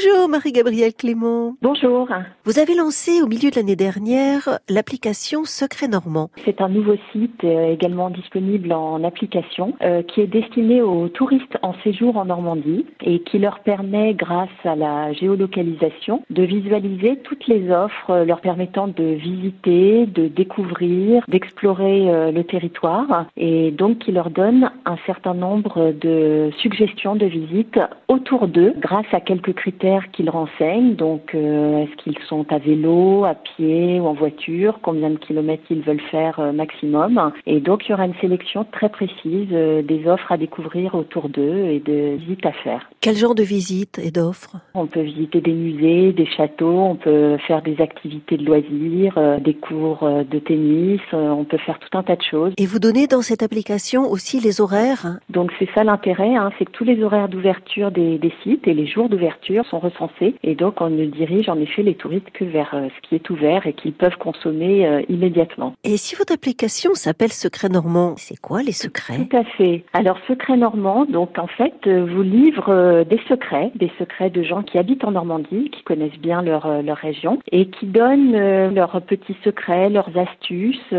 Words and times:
Bonjour 0.00 0.28
Marie-Gabrielle 0.28 0.94
Clément. 0.94 1.56
Bonjour. 1.60 2.08
Vous 2.44 2.60
avez 2.60 2.76
lancé 2.76 3.20
au 3.20 3.26
milieu 3.26 3.50
de 3.50 3.56
l'année 3.56 3.74
dernière 3.74 4.60
l'application 4.68 5.44
Secret 5.44 5.88
Normand. 5.88 6.30
C'est 6.44 6.60
un 6.60 6.68
nouveau 6.68 6.94
site 7.10 7.42
euh, 7.42 7.72
également 7.72 8.08
disponible 8.08 8.72
en 8.72 9.02
application 9.02 9.74
euh, 9.82 10.02
qui 10.02 10.20
est 10.20 10.28
destiné 10.28 10.82
aux 10.82 11.08
touristes 11.08 11.58
en 11.62 11.74
séjour 11.82 12.16
en 12.16 12.26
Normandie 12.26 12.86
et 13.00 13.22
qui 13.22 13.40
leur 13.40 13.58
permet 13.58 14.14
grâce 14.14 14.48
à 14.62 14.76
la 14.76 15.12
géolocalisation 15.14 16.22
de 16.30 16.44
visualiser 16.44 17.16
toutes 17.24 17.48
les 17.48 17.68
offres 17.68 18.10
euh, 18.10 18.24
leur 18.24 18.40
permettant 18.40 18.86
de 18.86 19.02
visiter, 19.02 20.06
de 20.06 20.28
découvrir, 20.28 21.24
d'explorer 21.26 22.30
le 22.30 22.42
territoire 22.42 23.26
et 23.36 23.72
donc 23.72 23.98
qui 23.98 24.12
leur 24.12 24.30
donne 24.30 24.70
un 24.84 24.96
certain 25.06 25.34
nombre 25.34 25.92
de 26.00 26.50
suggestions 26.58 27.16
de 27.16 27.26
visites 27.26 27.80
autour 28.06 28.46
d'eux 28.46 28.74
grâce 28.78 29.06
à 29.12 29.20
quelques 29.20 29.54
critères 29.54 29.87
qu'ils 30.12 30.30
renseignent. 30.30 30.94
Donc, 30.94 31.34
euh, 31.34 31.82
est-ce 31.82 31.96
qu'ils 32.02 32.18
sont 32.28 32.46
à 32.52 32.58
vélo, 32.58 33.24
à 33.24 33.34
pied 33.34 34.00
ou 34.00 34.06
en 34.06 34.14
voiture? 34.14 34.78
Combien 34.82 35.10
de 35.10 35.18
kilomètres 35.18 35.64
ils 35.70 35.82
veulent 35.82 36.06
faire 36.10 36.38
euh, 36.40 36.52
maximum? 36.52 37.32
Et 37.46 37.60
donc, 37.60 37.86
il 37.86 37.90
y 37.90 37.94
aura 37.94 38.06
une 38.06 38.20
sélection 38.20 38.64
très 38.70 38.88
précise 38.88 39.48
euh, 39.52 39.82
des 39.82 40.06
offres 40.06 40.30
à 40.30 40.36
découvrir 40.36 40.94
autour 40.94 41.28
d'eux 41.28 41.64
et 41.74 41.80
de 41.80 42.16
visites 42.16 42.46
à 42.46 42.52
faire. 42.52 42.88
Quel 43.00 43.16
genre 43.16 43.34
de 43.34 43.42
visites 43.42 43.98
et 43.98 44.10
d'offres? 44.10 44.56
On 44.74 44.86
peut 44.86 45.00
visiter 45.00 45.40
des 45.40 45.52
musées, 45.52 46.12
des 46.12 46.26
châteaux, 46.26 46.80
on 46.92 46.96
peut 46.96 47.36
faire 47.46 47.62
des 47.62 47.80
activités 47.80 48.36
de 48.36 48.44
loisirs, 48.44 49.18
des 49.40 49.54
cours 49.54 50.00
de 50.02 50.38
tennis, 50.38 51.00
on 51.12 51.44
peut 51.44 51.58
faire 51.58 51.78
tout 51.78 51.96
un 51.96 52.02
tas 52.02 52.16
de 52.16 52.22
choses. 52.22 52.52
Et 52.58 52.66
vous 52.66 52.78
donnez 52.78 53.06
dans 53.06 53.22
cette 53.22 53.42
application 53.42 54.10
aussi 54.10 54.40
les 54.40 54.60
horaires? 54.60 55.18
Donc, 55.30 55.52
c'est 55.58 55.68
ça 55.74 55.84
l'intérêt, 55.84 56.34
hein, 56.34 56.50
c'est 56.58 56.64
que 56.64 56.72
tous 56.72 56.84
les 56.84 57.02
horaires 57.02 57.28
d'ouverture 57.28 57.90
des, 57.90 58.18
des 58.18 58.32
sites 58.42 58.66
et 58.66 58.74
les 58.74 58.86
jours 58.86 59.08
d'ouverture 59.08 59.64
sont 59.66 59.77
recensés 59.78 60.34
et 60.42 60.54
donc 60.54 60.80
on 60.80 60.90
ne 60.90 61.04
dirige 61.06 61.48
en 61.48 61.58
effet 61.58 61.82
les 61.82 61.94
touristes 61.94 62.30
que 62.32 62.44
vers 62.44 62.70
euh, 62.74 62.88
ce 62.96 63.08
qui 63.08 63.14
est 63.14 63.30
ouvert 63.30 63.66
et 63.66 63.72
qu'ils 63.72 63.92
peuvent 63.92 64.16
consommer 64.18 64.86
euh, 64.86 65.02
immédiatement. 65.08 65.74
Et 65.84 65.96
si 65.96 66.14
votre 66.14 66.32
application 66.32 66.94
s'appelle 66.94 67.32
Secret 67.32 67.68
Normand, 67.68 68.14
c'est 68.16 68.38
quoi 68.40 68.62
les 68.62 68.72
secrets? 68.72 69.26
Tout 69.28 69.36
à 69.36 69.44
fait. 69.44 69.84
Alors 69.92 70.18
Secret 70.26 70.56
Normand, 70.56 71.04
donc 71.04 71.38
en 71.38 71.46
fait, 71.46 71.74
euh, 71.86 72.04
vous 72.04 72.22
livre 72.22 73.04
des 73.04 73.20
secrets, 73.28 73.70
des 73.74 73.90
secrets 73.98 74.30
de 74.30 74.42
gens 74.42 74.62
qui 74.62 74.78
habitent 74.78 75.04
en 75.04 75.12
Normandie, 75.12 75.70
qui 75.70 75.82
connaissent 75.82 76.18
bien 76.20 76.42
leur, 76.42 76.82
leur 76.82 76.96
région 76.96 77.38
et 77.52 77.66
qui 77.66 77.86
donnent 77.86 78.74
leurs 78.74 79.00
petits 79.02 79.36
secrets, 79.44 79.90
leurs 79.90 80.10
astuces. 80.16 80.94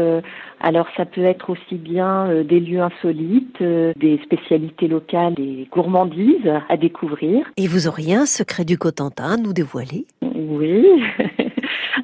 Alors 0.61 0.87
ça 0.97 1.05
peut 1.05 1.23
être 1.23 1.49
aussi 1.49 1.75
bien 1.75 2.43
des 2.43 2.59
lieux 2.59 2.81
insolites, 2.81 3.61
des 3.61 4.19
spécialités 4.23 4.87
locales, 4.87 5.35
des 5.35 5.67
gourmandises 5.71 6.51
à 6.67 6.77
découvrir. 6.77 7.45
Et 7.57 7.67
vous 7.67 7.87
auriez 7.87 8.15
un 8.15 8.25
secret 8.25 8.58
du 8.65 8.77
Cotentin 8.77 9.37
nous 9.37 9.53
dévoiler 9.53 10.05
Oui. 10.21 10.85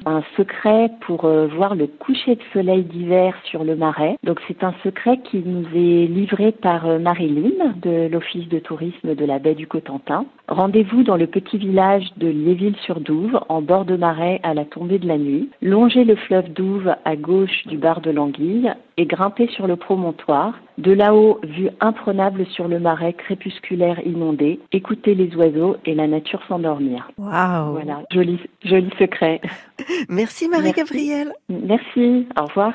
un 0.06 0.22
secret 0.36 0.90
pour 1.00 1.24
euh, 1.24 1.48
voir 1.48 1.74
le 1.74 1.86
coucher 1.88 2.36
de 2.36 2.42
soleil 2.52 2.84
d'hiver 2.84 3.34
sur 3.44 3.64
le 3.64 3.74
Marais. 3.74 4.16
Donc 4.22 4.40
c'est 4.46 4.62
un 4.62 4.74
secret 4.84 5.18
qui 5.18 5.38
nous 5.38 5.66
est 5.74 6.06
livré 6.06 6.52
par 6.52 6.86
euh, 6.86 6.98
Marilyn 6.98 7.74
de 7.82 8.08
l'Office 8.08 8.48
de 8.48 8.60
tourisme 8.60 9.14
de 9.14 9.24
la 9.24 9.38
baie 9.38 9.54
du 9.54 9.66
Cotentin. 9.66 10.26
Rendez-vous 10.48 11.02
dans 11.02 11.16
le 11.16 11.26
petit 11.26 11.58
village 11.58 12.04
de 12.18 12.28
Léville-sur-Douve, 12.28 13.40
en 13.48 13.62
bord 13.62 13.84
de 13.84 13.96
Marais 13.96 14.38
à 14.44 14.54
la 14.54 14.64
tombée 14.64 14.98
de 14.98 15.08
la 15.08 15.18
nuit. 15.18 15.50
Longez 15.60 16.04
le 16.04 16.14
fleuve 16.14 16.52
Douve 16.52 16.94
à 17.04 17.16
gauche 17.16 17.66
du 17.66 17.76
bar 17.76 18.00
de 18.00 18.12
l'Anguille 18.12 18.72
et 18.96 19.06
grimpez 19.06 19.48
sur 19.48 19.66
le 19.66 19.76
promontoire. 19.76 20.54
De 20.78 20.92
là-haut, 20.92 21.40
vue 21.42 21.70
imprenable 21.80 22.46
sur 22.46 22.68
le 22.68 22.78
marais 22.78 23.14
crépusculaire 23.14 23.98
inondé. 24.06 24.60
Écoutez 24.72 25.14
les 25.14 25.34
oiseaux 25.34 25.76
et 25.84 25.94
la 25.94 26.06
nature 26.06 26.42
s'endormir. 26.46 27.10
Waouh 27.18 27.72
Voilà, 27.72 28.02
joli, 28.12 28.38
joli 28.64 28.90
secret. 28.98 29.40
Merci 30.08 30.48
Marie-Gabrielle. 30.48 31.32
Merci. 31.48 32.28
Au 32.38 32.44
revoir. 32.44 32.72